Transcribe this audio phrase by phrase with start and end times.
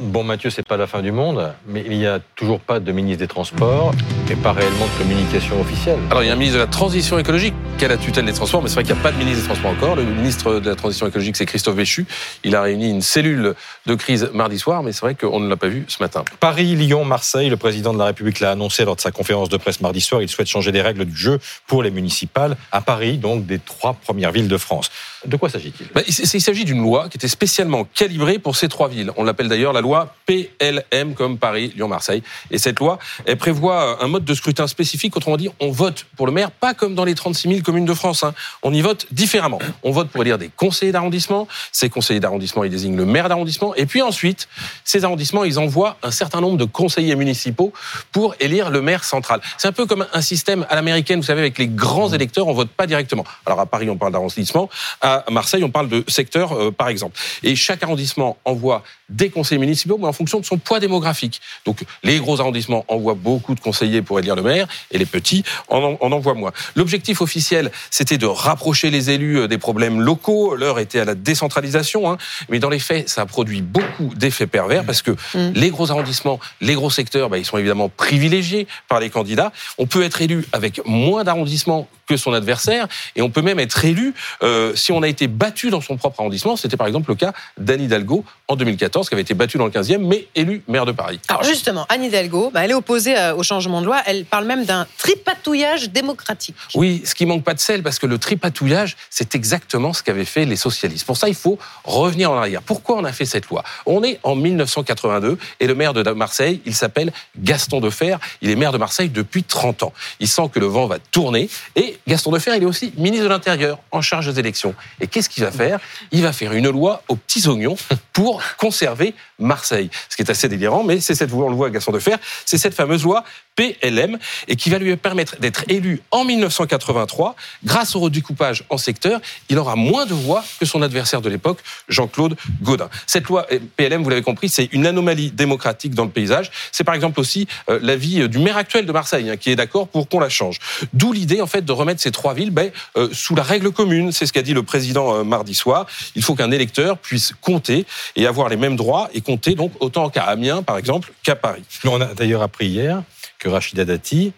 [0.00, 2.92] Bon, Mathieu, c'est pas la fin du monde, mais il n'y a toujours pas de
[2.92, 3.92] ministre des Transports
[4.30, 5.98] et pas réellement de communication officielle.
[6.08, 8.32] Alors, il y a un ministre de la Transition écologique qui a la tutelle des
[8.32, 9.96] transports, mais c'est vrai qu'il n'y a pas de ministre des Transports encore.
[9.96, 12.06] Le ministre de la Transition écologique, c'est Christophe Béchu.
[12.44, 13.54] Il a réuni une cellule
[13.86, 16.24] de crise mardi soir, mais c'est vrai qu'on ne l'a pas vu ce matin.
[16.38, 19.56] Paris, Lyon, Marseille, le président de la République l'a annoncé lors de sa conférence de
[19.56, 20.22] presse mardi soir.
[20.22, 23.94] Il souhaite changer les règles du jeu pour les municipales à Paris, donc des trois
[23.94, 24.90] premières villes de France.
[25.24, 25.88] De quoi s'agit-il?
[25.94, 29.12] Bah, Il s'agit d'une loi qui était spécialement calibrée pour ces trois villes.
[29.16, 32.22] On l'appelle d'ailleurs la loi PL LM comme Paris, Lyon, Marseille.
[32.50, 35.16] Et cette loi, elle prévoit un mode de scrutin spécifique.
[35.16, 37.94] Autrement dit, on vote pour le maire, pas comme dans les 36 000 communes de
[37.94, 38.22] France.
[38.22, 38.34] Hein.
[38.62, 39.58] On y vote différemment.
[39.82, 41.48] On vote pour élire des conseillers d'arrondissement.
[41.72, 43.74] Ces conseillers d'arrondissement, ils désignent le maire d'arrondissement.
[43.74, 44.48] Et puis ensuite,
[44.84, 47.72] ces arrondissements, ils envoient un certain nombre de conseillers municipaux
[48.12, 49.40] pour élire le maire central.
[49.56, 52.52] C'est un peu comme un système à l'américaine, vous savez, avec les grands électeurs, on
[52.52, 53.24] vote pas directement.
[53.46, 54.68] Alors à Paris, on parle d'arrondissement.
[55.08, 57.18] À Marseille, on parle de secteur, euh, par exemple.
[57.42, 61.40] Et chaque arrondissement envoie des conseillers municipaux, mais en fonction de son poids démographique.
[61.64, 65.44] Donc les gros arrondissements envoient beaucoup de conseillers pour élire le maire, et les petits
[65.68, 66.52] en, en envoient moins.
[66.76, 70.54] L'objectif officiel, c'était de rapprocher les élus euh, des problèmes locaux.
[70.54, 72.18] L'heure était à la décentralisation, hein.
[72.50, 75.52] mais dans les faits, ça a produit beaucoup d'effets pervers parce que mmh.
[75.54, 79.52] les gros arrondissements, les gros secteurs, bah, ils sont évidemment privilégiés par les candidats.
[79.78, 83.84] On peut être élu avec moins d'arrondissements que son adversaire, et on peut même être
[83.84, 86.56] élu euh, si on a été battu dans son propre arrondissement.
[86.56, 89.70] C'était par exemple le cas d'Anne Hidalgo en 2014, qui avait été battue dans le
[89.70, 91.20] 15e, mais élue maire de Paris.
[91.28, 94.02] Alors justement, Anne Hidalgo, bah, elle est opposée euh, au changement de loi.
[94.06, 96.56] Elle parle même d'un tripatouillage démocratique.
[96.74, 100.24] Oui, ce qui manque pas de sel, parce que le tripatouillage, c'est exactement ce qu'avaient
[100.24, 101.06] fait les socialistes.
[101.06, 102.62] Pour ça, il faut revenir en arrière.
[102.62, 103.62] Pourquoi on a fait cette loi?
[103.86, 108.16] On est en 1982 et le maire de Marseille, il s'appelle Gaston Defer.
[108.42, 109.92] Il est maire de Marseille depuis 30 ans.
[110.20, 113.28] Il sent que le vent va tourner et Gaston Defer, il est aussi ministre de
[113.30, 114.74] l'Intérieur, en charge des élections.
[115.00, 115.78] Et qu'est-ce qu'il va faire?
[116.12, 117.76] Il va faire une loi aux petits oignons
[118.12, 119.90] pour conserver Marseille.
[120.08, 122.16] Ce qui est assez délirant, mais c'est cette loi, on le voit à Gaston Defer,
[122.44, 127.34] c'est cette fameuse loi PLM et qui va lui permettre d'être élu en 1983
[127.64, 129.20] grâce au redécoupage en secteur.
[129.48, 132.88] Il aura moins de voix que son adversaire de l'époque, Jean-Claude Gaudin.
[133.06, 136.50] Cette loi PLM, vous l'avez compris, c'est une anomalie démocratique dans le paysage.
[136.70, 139.56] C'est par exemple aussi euh, l'avis euh, du maire actuel de Marseille hein, qui est
[139.56, 140.58] d'accord pour qu'on la change.
[140.92, 144.12] D'où l'idée en fait de remettre ces trois villes ben, euh, sous la règle commune.
[144.12, 144.77] C'est ce qu'a dit le président
[145.24, 145.86] mardi soir.
[146.14, 150.10] Il faut qu'un électeur puisse compter et avoir les mêmes droits et compter donc autant
[150.10, 151.62] qu'à Amiens par exemple qu'à Paris.
[151.84, 153.02] On a d'ailleurs appris hier
[153.38, 154.32] que Rachida Dati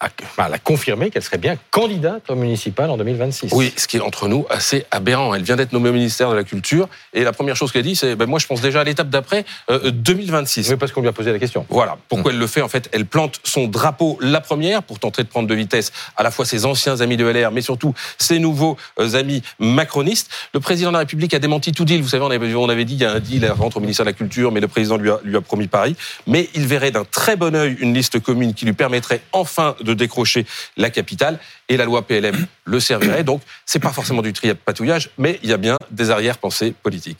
[0.00, 3.52] elle a confirmé qu'elle serait bien candidate au municipal en 2026.
[3.52, 5.34] Oui, ce qui est entre nous assez aberrant.
[5.34, 7.96] Elle vient d'être nommée au ministère de la Culture et la première chose qu'elle dit,
[7.96, 10.68] c'est ben moi je pense déjà à l'étape d'après 2026.
[10.68, 11.66] Euh, oui, parce qu'on lui a posé la question.
[11.68, 11.98] Voilà.
[12.08, 12.34] Pourquoi hmm.
[12.34, 12.62] elle le fait?
[12.62, 16.22] En fait, elle plante son drapeau la première pour tenter de prendre de vitesse à
[16.22, 20.30] la fois ses anciens amis de LR, mais surtout ses nouveaux euh, amis macronistes.
[20.54, 22.02] Le président de la République a démenti tout deal.
[22.02, 23.80] Vous savez, on avait, on avait dit il y a un deal, elle rentre au
[23.80, 25.96] ministère de la Culture, mais le président lui a, lui a promis Paris.
[26.26, 29.89] Mais il verrait d'un très bon œil une liste commune qui lui permettrait enfin de
[29.90, 30.46] de décrocher
[30.76, 33.24] la capitale et la loi PLM le servirait.
[33.24, 34.32] Donc, c'est pas forcément du
[34.64, 37.18] patouillage, mais il y a bien des arrière-pensées politiques.